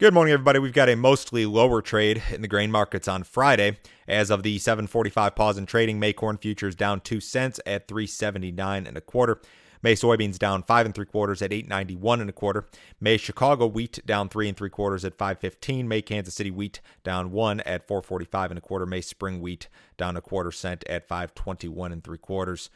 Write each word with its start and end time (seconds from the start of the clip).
Good 0.00 0.14
morning, 0.14 0.32
everybody. 0.32 0.60
We've 0.60 0.72
got 0.72 0.88
a 0.88 0.94
mostly 0.94 1.44
lower 1.44 1.82
trade 1.82 2.22
in 2.30 2.40
the 2.40 2.46
grain 2.46 2.70
markets 2.70 3.08
on 3.08 3.24
Friday. 3.24 3.78
As 4.06 4.30
of 4.30 4.44
the 4.44 4.60
7:45 4.60 5.34
pause 5.34 5.58
in 5.58 5.66
trading, 5.66 5.98
May 5.98 6.12
corn 6.12 6.36
futures 6.36 6.76
down 6.76 7.00
two 7.00 7.18
cents 7.18 7.58
at 7.66 7.88
379 7.88 8.86
and 8.86 8.96
a 8.96 9.00
quarter. 9.00 9.40
May 9.82 9.96
soybeans 9.96 10.38
down 10.38 10.62
five 10.62 10.86
and 10.86 10.94
three 10.94 11.04
quarters 11.04 11.42
at 11.42 11.52
891 11.52 12.20
and 12.20 12.30
a 12.30 12.32
quarter. 12.32 12.68
May 13.00 13.16
Chicago 13.16 13.66
wheat 13.66 13.98
down 14.06 14.28
three 14.28 14.46
and 14.46 14.56
three 14.56 14.70
quarters 14.70 15.04
at 15.04 15.18
515. 15.18 15.88
May 15.88 16.00
Kansas 16.00 16.34
City 16.34 16.52
wheat 16.52 16.80
down 17.02 17.32
one 17.32 17.58
at 17.62 17.88
445 17.88 18.52
and 18.52 18.58
a 18.58 18.60
quarter. 18.60 18.86
May 18.86 19.00
spring 19.00 19.40
wheat 19.40 19.66
down 19.96 20.16
a 20.16 20.20
quarter 20.20 20.52
cent 20.52 20.84
at 20.88 21.08
521 21.08 21.90
and 21.90 22.04
three 22.04 22.18
quarters 22.18 22.70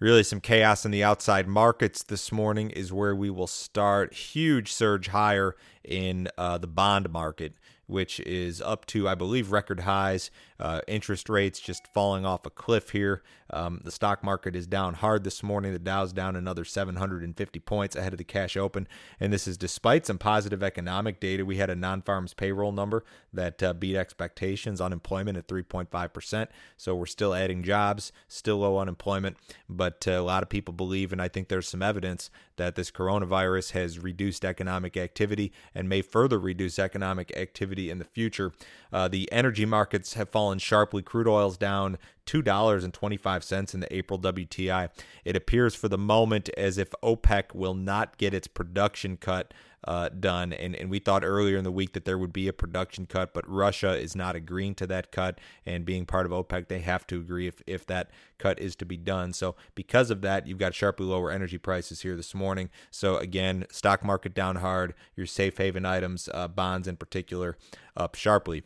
really 0.00 0.22
some 0.22 0.40
chaos 0.40 0.84
in 0.84 0.90
the 0.90 1.02
outside 1.02 1.48
markets 1.48 2.02
this 2.02 2.30
morning 2.30 2.70
is 2.70 2.92
where 2.92 3.14
we 3.14 3.30
will 3.30 3.46
start. 3.46 4.14
Huge 4.14 4.72
surge 4.72 5.08
higher 5.08 5.56
in 5.84 6.28
uh, 6.38 6.58
the 6.58 6.66
bond 6.66 7.10
market 7.10 7.54
which 7.88 8.20
is 8.20 8.62
up 8.62 8.86
to, 8.86 9.08
I 9.08 9.14
believe, 9.16 9.50
record 9.50 9.80
highs. 9.80 10.30
Uh, 10.60 10.80
interest 10.86 11.28
rates 11.28 11.58
just 11.58 11.86
falling 11.94 12.26
off 12.26 12.44
a 12.44 12.50
cliff 12.50 12.90
here. 12.90 13.22
Um, 13.50 13.80
the 13.82 13.90
stock 13.90 14.22
market 14.22 14.54
is 14.54 14.66
down 14.66 14.94
hard 14.94 15.24
this 15.24 15.42
morning. 15.42 15.72
The 15.72 15.78
Dow's 15.78 16.12
down 16.12 16.36
another 16.36 16.64
750 16.64 17.60
points 17.60 17.96
ahead 17.96 18.12
of 18.12 18.18
the 18.18 18.24
cash 18.24 18.56
open. 18.56 18.86
And 19.18 19.32
this 19.32 19.48
is 19.48 19.56
despite 19.56 20.04
some 20.04 20.18
positive 20.18 20.62
economic 20.62 21.18
data. 21.18 21.44
We 21.44 21.56
had 21.56 21.70
a 21.70 21.74
non 21.74 22.02
farms 22.02 22.34
payroll 22.34 22.72
number 22.72 23.04
that 23.32 23.62
uh, 23.62 23.72
beat 23.72 23.96
expectations, 23.96 24.80
unemployment 24.80 25.38
at 25.38 25.48
3.5%. 25.48 26.48
So 26.76 26.94
we're 26.94 27.06
still 27.06 27.34
adding 27.34 27.62
jobs, 27.62 28.12
still 28.26 28.58
low 28.58 28.78
unemployment. 28.78 29.38
But 29.68 30.06
uh, 30.06 30.12
a 30.12 30.22
lot 30.22 30.42
of 30.42 30.50
people 30.50 30.74
believe, 30.74 31.12
and 31.12 31.22
I 31.22 31.28
think 31.28 31.48
there's 31.48 31.68
some 31.68 31.82
evidence 31.82 32.30
that 32.56 32.74
this 32.74 32.90
coronavirus 32.90 33.70
has 33.70 33.98
reduced 33.98 34.44
economic 34.44 34.96
activity 34.96 35.52
and 35.74 35.88
may 35.88 36.02
further 36.02 36.38
reduce 36.38 36.78
economic 36.78 37.34
activity 37.36 37.77
in 37.78 37.98
the 37.98 38.04
future. 38.04 38.52
Uh, 38.92 39.06
the 39.08 39.30
energy 39.30 39.64
markets 39.64 40.14
have 40.14 40.28
fallen 40.28 40.58
sharply. 40.58 41.02
Crude 41.02 41.28
oil's 41.28 41.56
down 41.56 41.98
$2.25 42.28 43.74
in 43.74 43.80
the 43.80 43.94
April 43.94 44.18
WTI. 44.18 44.90
It 45.24 45.34
appears 45.34 45.74
for 45.74 45.88
the 45.88 45.98
moment 45.98 46.50
as 46.56 46.76
if 46.76 46.90
OPEC 47.02 47.54
will 47.54 47.74
not 47.74 48.18
get 48.18 48.34
its 48.34 48.46
production 48.46 49.16
cut 49.16 49.54
uh, 49.84 50.08
done. 50.08 50.52
And, 50.52 50.74
and 50.74 50.90
we 50.90 50.98
thought 50.98 51.24
earlier 51.24 51.56
in 51.56 51.64
the 51.64 51.72
week 51.72 51.92
that 51.92 52.04
there 52.04 52.18
would 52.18 52.32
be 52.32 52.48
a 52.48 52.52
production 52.52 53.06
cut, 53.06 53.32
but 53.32 53.48
Russia 53.48 53.96
is 53.96 54.14
not 54.14 54.36
agreeing 54.36 54.74
to 54.76 54.86
that 54.88 55.12
cut. 55.12 55.40
And 55.64 55.84
being 55.84 56.04
part 56.04 56.26
of 56.26 56.32
OPEC, 56.32 56.68
they 56.68 56.80
have 56.80 57.06
to 57.06 57.18
agree 57.18 57.46
if, 57.46 57.62
if 57.66 57.86
that 57.86 58.10
cut 58.38 58.58
is 58.60 58.76
to 58.76 58.84
be 58.84 58.96
done. 58.96 59.32
So, 59.32 59.54
because 59.74 60.10
of 60.10 60.20
that, 60.22 60.46
you've 60.46 60.58
got 60.58 60.74
sharply 60.74 61.06
lower 61.06 61.30
energy 61.30 61.58
prices 61.58 62.02
here 62.02 62.16
this 62.16 62.34
morning. 62.34 62.70
So, 62.90 63.16
again, 63.16 63.66
stock 63.70 64.04
market 64.04 64.34
down 64.34 64.56
hard, 64.56 64.94
your 65.16 65.26
safe 65.26 65.56
haven 65.56 65.86
items, 65.86 66.28
uh, 66.34 66.48
bonds 66.48 66.88
in 66.88 66.96
particular, 66.96 67.56
up 67.96 68.14
sharply. 68.14 68.64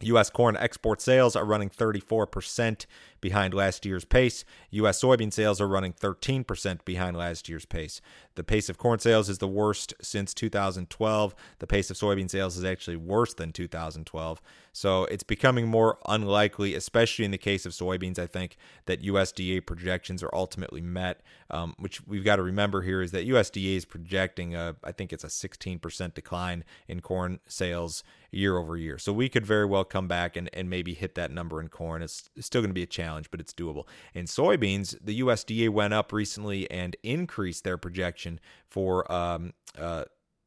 U.S. 0.00 0.30
corn 0.30 0.56
export 0.56 1.00
sales 1.00 1.34
are 1.34 1.44
running 1.44 1.70
34% 1.70 2.86
behind 3.20 3.54
last 3.54 3.86
year's 3.86 4.04
pace. 4.04 4.44
U.S. 4.70 5.02
soybean 5.02 5.32
sales 5.32 5.60
are 5.60 5.68
running 5.68 5.92
13% 5.92 6.84
behind 6.84 7.16
last 7.16 7.48
year's 7.48 7.64
pace. 7.64 8.00
The 8.36 8.44
pace 8.44 8.68
of 8.68 8.78
corn 8.78 8.98
sales 8.98 9.28
is 9.28 9.38
the 9.38 9.48
worst 9.48 9.94
since 10.00 10.32
2012. 10.32 11.34
The 11.58 11.66
pace 11.66 11.90
of 11.90 11.96
soybean 11.96 12.30
sales 12.30 12.56
is 12.56 12.64
actually 12.64 12.96
worse 12.96 13.34
than 13.34 13.52
2012. 13.52 14.40
So 14.72 15.04
it's 15.06 15.22
becoming 15.22 15.68
more 15.68 15.98
unlikely, 16.06 16.74
especially 16.74 17.24
in 17.24 17.30
the 17.30 17.38
case 17.38 17.64
of 17.64 17.72
soybeans, 17.72 18.18
I 18.18 18.26
think, 18.26 18.58
that 18.84 19.02
USDA 19.02 19.64
projections 19.64 20.22
are 20.22 20.30
ultimately 20.34 20.82
met. 20.82 21.22
Um, 21.48 21.74
which 21.78 22.04
we've 22.06 22.24
got 22.24 22.36
to 22.36 22.42
remember 22.42 22.82
here 22.82 23.00
is 23.00 23.12
that 23.12 23.26
USDA 23.26 23.76
is 23.76 23.84
projecting, 23.84 24.56
a, 24.56 24.74
I 24.82 24.90
think 24.90 25.12
it's 25.12 25.22
a 25.22 25.28
16% 25.28 26.12
decline 26.12 26.64
in 26.88 27.00
corn 27.00 27.38
sales 27.46 28.02
year 28.32 28.58
over 28.58 28.76
year. 28.76 28.98
So 28.98 29.12
we 29.12 29.28
could 29.28 29.46
very 29.46 29.64
well 29.64 29.84
come 29.84 30.08
back 30.08 30.36
and, 30.36 30.50
and 30.52 30.68
maybe 30.68 30.92
hit 30.92 31.14
that 31.14 31.30
number 31.30 31.60
in 31.60 31.68
corn. 31.68 32.02
It's, 32.02 32.28
it's 32.34 32.46
still 32.46 32.60
going 32.60 32.70
to 32.70 32.74
be 32.74 32.82
a 32.82 32.86
challenge, 32.86 33.30
but 33.30 33.40
it's 33.40 33.52
doable. 33.52 33.84
In 34.12 34.26
soybeans, 34.26 34.96
the 35.02 35.20
USDA 35.20 35.70
went 35.70 35.94
up 35.94 36.12
recently 36.12 36.68
and 36.70 36.96
increased 37.02 37.62
their 37.62 37.78
projection 37.78 38.25
for 38.68 39.10
um, 39.10 39.52
uh, 39.78 40.04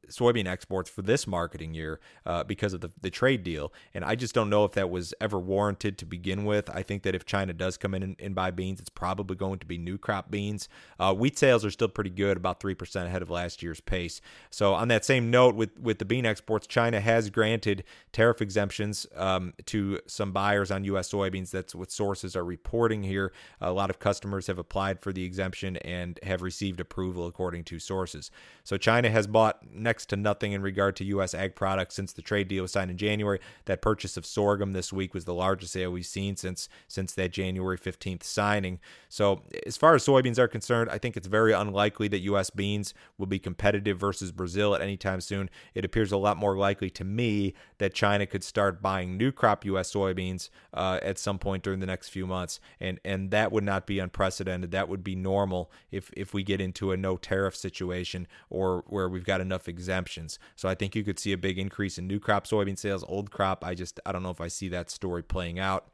soybean 0.09 0.47
exports 0.47 0.90
for 0.90 1.02
this 1.02 1.25
marketing 1.28 1.74
year 1.74 2.00
uh, 2.25 2.44
because 2.44 2.74
of 2.74 2.81
the, 2.81 2.92
the 3.02 3.09
trade 3.09 3.44
deal. 3.44 3.72
And 3.94 4.03
I 4.03 4.16
just 4.16 4.34
don't 4.34 4.50
know 4.50 4.66
if 4.66 4.74
that 4.74 4.90
was 4.90 5.14
ever 5.22 5.40
warranted 5.40 5.97
to 6.00 6.06
begin 6.06 6.46
with. 6.46 6.70
I 6.70 6.84
think 6.84 7.03
that 7.03 7.16
if 7.16 7.25
China 7.25 7.53
does 7.53 7.78
come 7.78 7.94
in 7.94 8.03
and, 8.03 8.16
and 8.20 8.36
buy 8.36 8.52
beans, 8.52 8.80
it's 8.80 8.90
probably 8.90 9.36
going 9.36 9.59
to 9.59 9.66
be 9.66 9.78
new 9.78 9.97
crop 9.97 10.31
beans. 10.31 10.70
Uh, 11.00 11.14
wheat 11.14 11.38
sales 11.38 11.64
are 11.66 11.72
still 11.72 11.88
pretty 11.88 12.09
good, 12.09 12.38
about 12.38 12.59
3% 12.59 13.06
ahead 13.06 13.22
of 13.22 13.30
last 13.30 13.62
year's 13.64 13.80
pace. 13.80 14.22
So, 14.50 14.74
on 14.74 14.88
that 14.90 15.06
same 15.06 15.30
note, 15.30 15.56
with, 15.56 15.80
with 15.80 16.00
the 16.00 16.06
bean 16.06 16.26
exports, 16.26 16.68
China 16.68 17.00
has 17.00 17.30
granted 17.30 17.84
tariff 18.12 18.41
exemptions 18.41 19.06
um, 19.16 19.53
to 19.66 20.00
some 20.08 20.31
buyers 20.31 20.72
on 20.72 20.84
U.S. 20.86 21.12
soybeans. 21.12 21.52
That's 21.52 21.76
what 21.76 21.91
sources 21.91 22.36
are 22.36 22.44
reporting 22.44 23.03
here. 23.03 23.31
A 23.62 23.72
lot 23.72 23.90
of 23.90 24.00
customers 24.00 24.47
have 24.47 24.58
applied 24.58 25.00
for 25.00 25.14
the 25.14 25.24
exemption 25.24 25.78
and 25.78 26.20
have 26.24 26.41
received 26.41 26.80
approval, 26.80 27.28
according 27.28 27.64
to 27.66 27.80
sources. 27.80 28.31
So, 28.64 28.78
China 28.78 29.09
has 29.09 29.28
bought 29.28 29.59
next 29.72 29.99
next 30.00 30.06
to 30.06 30.16
nothing 30.16 30.54
in 30.54 30.62
regard 30.62 30.96
to 30.96 31.04
U.S. 31.04 31.34
ag 31.34 31.56
products 31.56 31.94
since 31.94 32.14
the 32.14 32.22
trade 32.22 32.48
deal 32.48 32.62
was 32.62 32.72
signed 32.72 32.90
in 32.90 32.96
January. 32.96 33.38
That 33.66 33.82
purchase 33.82 34.16
of 34.16 34.26
sorghum 34.26 34.72
this 34.72 34.94
week 34.94 35.14
was 35.14 35.26
the 35.26 35.34
largest 35.34 35.74
sale 35.74 35.92
we've 35.92 36.06
seen 36.06 36.38
since 36.38 36.70
since 36.88 37.12
that 37.16 37.32
January 37.34 37.78
15th 37.78 38.24
signing. 38.24 38.80
So, 39.09 39.42
as 39.66 39.76
far 39.76 39.96
as 39.96 40.06
soybeans 40.06 40.38
are 40.38 40.48
concerned, 40.48 40.90
I 40.90 41.00
think 41.00 41.18
it's 41.18 41.28
very 41.28 41.52
unlikely 41.52 42.08
that 42.09 42.20
U.S. 42.20 42.50
beans 42.50 42.94
will 43.18 43.26
be 43.26 43.40
competitive 43.40 44.00
versus 44.00 44.32
Brazil 44.32 44.74
at 44.74 44.80
any 44.80 44.96
time 44.96 45.20
soon. 45.20 45.50
It 45.74 45.84
appears 45.84 46.14
a 46.14 46.18
lot 46.18 46.38
more 46.38 46.56
likely 46.56 46.90
to 46.92 47.04
me 47.04 47.54
that 47.80 47.94
China 47.94 48.26
could 48.26 48.46
start 48.46 48.82
buying 48.82 49.18
new 49.18 49.34
crop 49.34 49.66
U.S. 49.66 49.92
soybeans 49.92 50.50
uh, 50.74 51.00
at 51.02 51.20
some 51.20 51.40
point 51.40 51.62
during 51.62 51.82
the 51.82 51.86
next 51.86 52.08
few 52.08 52.26
months, 52.26 52.62
and 52.80 53.02
and 53.04 53.32
that 53.32 53.52
would 53.52 53.66
not 53.66 53.86
be 53.86 54.00
unprecedented. 54.00 54.72
That 54.72 54.88
would 54.88 55.04
be 55.04 55.18
normal 55.18 55.70
if 55.92 56.09
if 56.16 56.34
we 56.34 56.44
get 56.44 56.62
into 56.62 56.94
a 56.94 56.98
no 56.98 57.18
tariff 57.18 57.58
situation 57.58 58.28
or 58.50 58.86
where 58.88 59.09
we've 59.09 59.26
got 59.26 59.42
enough 59.42 59.68
exemptions. 59.79 60.38
So 60.56 60.67
I 60.67 60.75
think 60.75 60.95
you 60.95 61.03
could 61.03 61.19
see 61.19 61.31
a 61.31 61.38
big 61.38 61.57
increase 61.57 61.97
in 61.97 62.06
new 62.06 62.19
crop 62.19 62.45
soybean 62.45 62.78
sales, 62.78 63.06
old 63.07 63.31
crop. 63.31 63.63
I 63.66 63.73
just 63.73 64.00
I 64.06 64.12
don't 64.12 64.23
know 64.23 64.29
if 64.29 64.41
I 64.41 64.50
see 64.50 64.67
that 64.69 64.91
story 64.91 65.23
playing 65.23 65.57
out. 65.57 65.85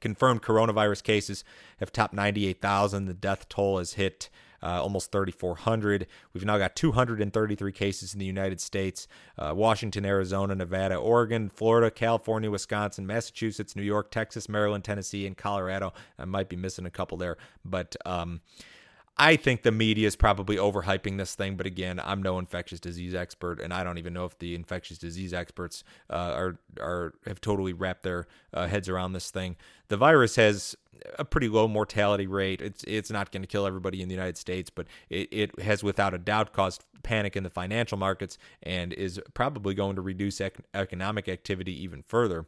Confirmed 0.00 0.42
coronavirus 0.42 1.02
cases 1.04 1.44
have 1.78 1.92
topped 1.92 2.12
98,000. 2.12 3.06
The 3.06 3.14
death 3.14 3.48
toll 3.48 3.78
has 3.78 3.94
hit 3.94 4.28
uh, 4.62 4.82
almost 4.82 5.12
3,400. 5.12 6.06
We've 6.32 6.44
now 6.44 6.58
got 6.58 6.74
233 6.74 7.70
cases 7.72 8.14
in 8.14 8.18
the 8.18 8.26
United 8.26 8.60
States 8.60 9.06
uh, 9.38 9.52
Washington, 9.54 10.04
Arizona, 10.04 10.54
Nevada, 10.54 10.96
Oregon, 10.96 11.48
Florida, 11.48 11.90
California, 11.90 12.50
Wisconsin, 12.50 13.06
Massachusetts, 13.06 13.76
New 13.76 13.82
York, 13.82 14.10
Texas, 14.10 14.48
Maryland, 14.48 14.84
Tennessee, 14.84 15.26
and 15.26 15.36
Colorado. 15.36 15.92
I 16.18 16.24
might 16.24 16.48
be 16.48 16.56
missing 16.56 16.86
a 16.86 16.90
couple 16.90 17.18
there, 17.18 17.36
but. 17.64 17.94
Um, 18.04 18.40
I 19.16 19.36
think 19.36 19.62
the 19.62 19.70
media 19.70 20.08
is 20.08 20.16
probably 20.16 20.56
overhyping 20.56 21.18
this 21.18 21.36
thing, 21.36 21.56
but 21.56 21.66
again, 21.66 22.00
I'm 22.02 22.20
no 22.20 22.38
infectious 22.38 22.80
disease 22.80 23.14
expert, 23.14 23.60
and 23.60 23.72
I 23.72 23.84
don't 23.84 23.98
even 23.98 24.12
know 24.12 24.24
if 24.24 24.36
the 24.38 24.56
infectious 24.56 24.98
disease 24.98 25.32
experts 25.32 25.84
uh, 26.10 26.32
are 26.34 26.58
are 26.80 27.14
have 27.24 27.40
totally 27.40 27.72
wrapped 27.72 28.02
their 28.02 28.26
uh, 28.52 28.66
heads 28.66 28.88
around 28.88 29.12
this 29.12 29.30
thing. 29.30 29.56
The 29.86 29.96
virus 29.96 30.34
has 30.34 30.74
a 31.18 31.24
pretty 31.24 31.48
low 31.48 31.68
mortality 31.68 32.26
rate. 32.26 32.60
It's 32.60 32.82
it's 32.84 33.10
not 33.10 33.30
going 33.30 33.42
to 33.42 33.46
kill 33.46 33.66
everybody 33.66 34.02
in 34.02 34.08
the 34.08 34.14
United 34.14 34.36
States, 34.36 34.68
but 34.68 34.86
it, 35.08 35.28
it 35.30 35.60
has 35.60 35.84
without 35.84 36.12
a 36.12 36.18
doubt 36.18 36.52
caused 36.52 36.84
panic 37.04 37.36
in 37.36 37.44
the 37.44 37.50
financial 37.50 37.98
markets 37.98 38.36
and 38.62 38.92
is 38.92 39.20
probably 39.32 39.74
going 39.74 39.94
to 39.94 40.02
reduce 40.02 40.40
ec- 40.40 40.58
economic 40.72 41.28
activity 41.28 41.80
even 41.82 42.02
further. 42.02 42.46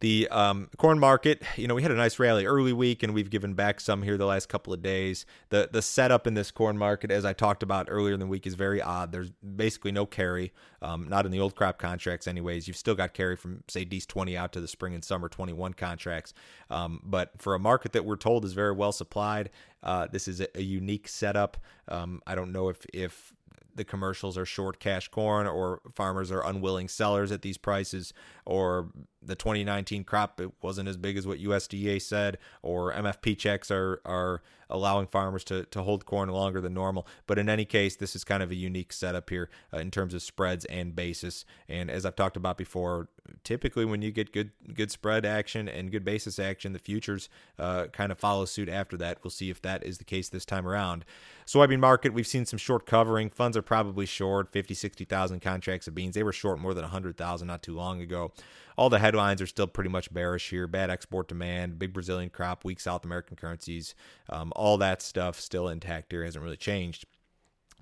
The 0.00 0.28
um, 0.28 0.70
corn 0.78 0.98
market, 0.98 1.42
you 1.56 1.68
know, 1.68 1.74
we 1.74 1.82
had 1.82 1.90
a 1.90 1.94
nice 1.94 2.18
rally 2.18 2.46
early 2.46 2.72
week, 2.72 3.02
and 3.02 3.12
we've 3.12 3.28
given 3.28 3.52
back 3.52 3.80
some 3.80 4.02
here 4.02 4.16
the 4.16 4.24
last 4.24 4.48
couple 4.48 4.72
of 4.72 4.80
days. 4.80 5.26
The 5.50 5.68
the 5.70 5.82
setup 5.82 6.26
in 6.26 6.32
this 6.32 6.50
corn 6.50 6.78
market, 6.78 7.10
as 7.10 7.26
I 7.26 7.34
talked 7.34 7.62
about 7.62 7.86
earlier 7.90 8.14
in 8.14 8.20
the 8.20 8.26
week, 8.26 8.46
is 8.46 8.54
very 8.54 8.80
odd. 8.80 9.12
There's 9.12 9.30
basically 9.30 9.92
no 9.92 10.06
carry, 10.06 10.54
um, 10.80 11.06
not 11.08 11.26
in 11.26 11.32
the 11.32 11.38
old 11.38 11.54
crop 11.54 11.78
contracts, 11.78 12.26
anyways. 12.26 12.66
You've 12.66 12.78
still 12.78 12.94
got 12.94 13.12
carry 13.12 13.36
from 13.36 13.62
say 13.68 13.84
DEES 13.84 14.06
20 14.06 14.38
out 14.38 14.52
to 14.52 14.60
the 14.62 14.68
spring 14.68 14.94
and 14.94 15.04
summer 15.04 15.28
21 15.28 15.74
contracts, 15.74 16.32
um, 16.70 17.02
but 17.04 17.32
for 17.36 17.54
a 17.54 17.58
market 17.58 17.92
that 17.92 18.06
we're 18.06 18.16
told 18.16 18.46
is 18.46 18.54
very 18.54 18.72
well 18.72 18.92
supplied, 18.92 19.50
uh, 19.82 20.06
this 20.10 20.28
is 20.28 20.40
a, 20.40 20.48
a 20.56 20.62
unique 20.62 21.08
setup. 21.08 21.58
Um, 21.88 22.22
I 22.26 22.34
don't 22.34 22.52
know 22.52 22.70
if 22.70 22.86
if 22.94 23.34
the 23.74 23.84
commercials 23.84 24.36
are 24.36 24.44
short 24.44 24.78
cash 24.78 25.08
corn 25.08 25.46
or 25.46 25.80
farmers 25.94 26.30
are 26.30 26.44
unwilling 26.44 26.88
sellers 26.88 27.32
at 27.32 27.42
these 27.42 27.56
prices 27.56 28.12
or 28.44 28.90
the 29.22 29.34
2019 29.34 30.04
crop 30.04 30.40
it 30.40 30.50
wasn't 30.62 30.88
as 30.88 30.96
big 30.96 31.16
as 31.16 31.26
what 31.26 31.38
USDA 31.38 32.00
said 32.00 32.38
or 32.62 32.92
MFP 32.92 33.36
checks 33.38 33.70
are 33.70 34.00
are 34.04 34.42
allowing 34.68 35.06
farmers 35.06 35.44
to 35.44 35.64
to 35.66 35.82
hold 35.82 36.06
corn 36.06 36.28
longer 36.28 36.60
than 36.60 36.72
normal 36.72 37.06
but 37.26 37.38
in 37.38 37.48
any 37.48 37.64
case 37.64 37.96
this 37.96 38.16
is 38.16 38.24
kind 38.24 38.42
of 38.42 38.50
a 38.50 38.54
unique 38.54 38.92
setup 38.92 39.28
here 39.28 39.50
uh, 39.74 39.78
in 39.78 39.90
terms 39.90 40.14
of 40.14 40.22
spreads 40.22 40.64
and 40.66 40.94
basis 40.94 41.44
and 41.68 41.90
as 41.90 42.06
I've 42.06 42.16
talked 42.16 42.36
about 42.36 42.56
before 42.56 43.08
typically 43.44 43.84
when 43.84 44.02
you 44.02 44.10
get 44.10 44.32
good 44.32 44.50
good 44.74 44.90
spread 44.90 45.24
action 45.24 45.68
and 45.68 45.90
good 45.90 46.04
basis 46.04 46.38
action, 46.38 46.72
the 46.72 46.78
futures 46.78 47.28
uh, 47.58 47.86
kind 47.86 48.12
of 48.12 48.18
follow 48.18 48.44
suit 48.44 48.68
after 48.68 48.96
that. 48.98 49.18
We'll 49.22 49.30
see 49.30 49.50
if 49.50 49.60
that 49.62 49.84
is 49.84 49.98
the 49.98 50.04
case 50.04 50.28
this 50.28 50.44
time 50.44 50.66
around. 50.66 51.04
Soybean 51.46 51.80
market, 51.80 52.12
we've 52.12 52.26
seen 52.26 52.46
some 52.46 52.58
short 52.58 52.86
covering. 52.86 53.30
Funds 53.30 53.56
are 53.56 53.62
probably 53.62 54.06
short 54.06 54.52
50, 54.52 54.74
60,000 54.74 55.40
contracts 55.40 55.88
of 55.88 55.94
beans. 55.94 56.14
They 56.14 56.22
were 56.22 56.32
short 56.32 56.58
more 56.60 56.74
than 56.74 56.82
100,000 56.82 57.46
not 57.46 57.62
too 57.62 57.74
long 57.74 58.00
ago. 58.00 58.32
All 58.80 58.88
the 58.88 58.98
headlines 58.98 59.42
are 59.42 59.46
still 59.46 59.66
pretty 59.66 59.90
much 59.90 60.10
bearish 60.10 60.48
here. 60.48 60.66
Bad 60.66 60.88
export 60.88 61.28
demand, 61.28 61.78
big 61.78 61.92
Brazilian 61.92 62.30
crop, 62.30 62.64
weak 62.64 62.80
South 62.80 63.04
American 63.04 63.36
currencies, 63.36 63.94
um, 64.30 64.54
all 64.56 64.78
that 64.78 65.02
stuff 65.02 65.38
still 65.38 65.68
intact 65.68 66.10
here, 66.10 66.24
hasn't 66.24 66.42
really 66.42 66.56
changed. 66.56 67.04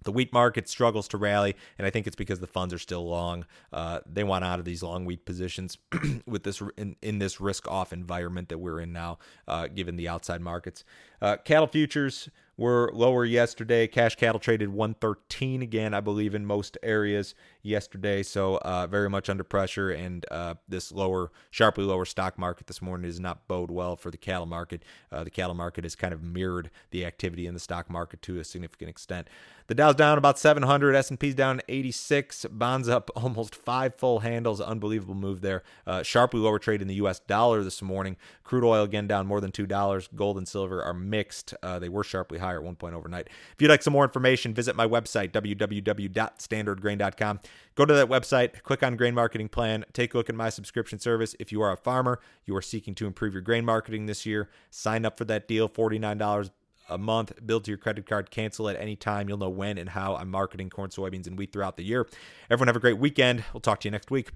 The 0.03 0.11
wheat 0.11 0.33
market 0.33 0.69
struggles 0.69 1.07
to 1.09 1.17
rally, 1.17 1.55
and 1.79 1.87
I 1.87 1.91
think 1.91 2.09
it's 2.09 2.17
because 2.17 2.41
the 2.41 2.49
funds 2.49 2.75
are 2.75 2.81
still 2.81 3.07
long. 3.07 3.47
Uh, 3.73 4.01
they 4.13 4.25
want 4.25 4.45
out 4.45 4.59
of 4.59 4.65
these 4.65 4.83
long 4.83 5.05
wheat 5.05 5.25
positions 5.25 5.79
with 6.27 6.43
this 6.43 6.61
in, 6.77 6.97
in 7.01 7.21
this 7.21 7.41
risk-off 7.41 7.93
environment 7.93 8.49
that 8.49 8.59
we're 8.59 8.81
in 8.81 8.93
now, 8.93 9.19
uh, 9.47 9.69
given 9.69 9.95
the 9.95 10.09
outside 10.09 10.41
markets. 10.41 10.83
Uh, 11.23 11.37
cattle 11.37 11.69
futures 11.69 12.29
were 12.59 12.91
lower 12.93 13.25
yesterday. 13.25 13.87
Cash 13.87 14.17
cattle 14.17 14.41
traded 14.41 14.69
113 14.71 15.63
again, 15.63 15.95
I 15.95 16.01
believe, 16.01 16.35
in 16.35 16.45
most 16.45 16.77
areas 16.83 17.35
yesterday. 17.63 18.23
So 18.23 18.57
uh, 18.59 18.87
very 18.89 19.09
much 19.09 19.31
under 19.31 19.45
pressure, 19.45 19.91
and 19.91 20.27
uh, 20.31 20.57
this 20.69 20.93
lower, 20.93 21.31
sharply 21.51 21.85
lower 21.85 22.05
stock 22.05 22.37
market 22.39 22.67
this 22.67 22.83
morning 22.83 23.09
does 23.09 23.21
not 23.21 23.47
bode 23.47 23.71
well 23.71 23.97
for 23.97 24.11
the 24.11 24.17
cattle 24.17 24.47
market. 24.47 24.83
Uh, 25.11 25.25
the 25.25 25.31
cattle 25.31 25.55
market 25.55 25.85
has 25.85 25.95
kind 25.95 26.13
of 26.13 26.23
mirrored 26.23 26.71
the 26.91 27.07
activity 27.07 27.47
in 27.47 27.55
the 27.55 27.61
stock 27.61 27.89
market 27.89 28.21
to 28.23 28.41
a 28.41 28.45
significant 28.45 28.91
extent. 28.91 29.29
The 29.69 29.75
Dow's 29.75 29.97
down 29.97 30.17
about 30.17 30.39
700, 30.39 30.95
S&P's 30.95 31.35
down 31.35 31.61
86, 31.69 32.47
bonds 32.47 32.89
up 32.89 33.11
almost 33.17 33.55
five 33.55 33.95
full 33.95 34.21
handles. 34.21 34.63
Unbelievable 34.63 35.15
move 35.15 35.43
there. 35.43 35.63
Uh, 35.87 36.03
sharply 36.03 36.41
lower 36.41 36.59
trade 36.59 36.81
in 36.81 36.89
the 36.89 36.95
U.S. 36.95 37.21
dollar 37.21 37.63
this 37.63 37.83
morning. 37.83 38.17
Crude 38.43 38.65
oil 38.65 38.83
again 38.83 39.07
down 39.07 39.27
more 39.27 39.43
than 39.43 39.53
two 39.53 39.67
dollars. 39.67 40.09
Gold 40.17 40.39
and 40.39 40.49
silver 40.49 40.83
are 40.83 40.95
mixed. 40.95 41.53
Uh, 41.63 41.79
they 41.79 41.91
were 41.91 42.03
sharply 42.03 42.39
higher 42.39 42.48
at 42.57 42.63
one 42.63 42.77
point 42.77 42.95
overnight. 42.95 43.29
If 43.53 43.61
you'd 43.61 43.69
like 43.69 43.83
some 43.83 43.93
more 43.93 44.05
information, 44.05 44.55
visit 44.55 44.77
my 44.77 44.87
website 44.87 45.33
www.standardgrain.com. 45.33 47.41
Go 47.75 47.85
to 47.85 47.95
that 47.95 48.09
website, 48.09 48.63
click 48.63 48.83
on 48.83 48.97
Grain 48.97 49.15
Marketing 49.15 49.49
Plan, 49.49 49.85
take 49.93 50.15
a 50.15 50.17
look 50.17 50.29
at 50.29 50.35
my 50.35 50.51
subscription 50.51 50.99
service. 50.99 51.37
If 51.39 51.53
you 51.53 51.63
are 51.63 51.73
a 51.73 51.77
farmer, 51.77 52.19
you 52.45 52.57
are 52.57 52.63
seeking 52.63 52.95
to 52.97 53.07
improve 53.07 53.33
your 53.33 53.43
grain 53.43 53.65
marketing 53.65 54.07
this 54.07 54.27
year, 54.27 54.49
sign 54.71 55.05
up 55.05 55.19
for 55.19 55.25
that 55.27 55.47
deal, 55.47 55.69
$49 55.69 56.51
a 56.89 56.99
month, 56.99 57.33
billed 57.45 57.65
to 57.65 57.71
your 57.71 57.79
credit 57.79 58.07
card, 58.07 58.31
cancel 58.31 58.69
at 58.69 58.77
any 58.77 58.97
time. 58.97 59.29
You'll 59.29 59.39
know 59.39 59.51
when 59.51 59.79
and 59.79 59.91
how 59.91 60.17
I'm 60.17 60.31
marketing 60.31 60.71
corn, 60.71 60.91
soybeans, 60.91 61.27
and 61.27 61.39
wheat 61.39 61.53
throughout 61.53 61.77
the 61.77 61.85
year. 61.85 62.09
Everyone 62.51 62.69
have 62.69 62.77
a 62.77 62.81
great 62.81 62.99
weekend. 62.99 63.45
We'll 63.53 63.61
talk 63.61 63.81
to 63.81 63.89
you 63.89 63.93
next 63.93 64.11
week. 64.11 64.31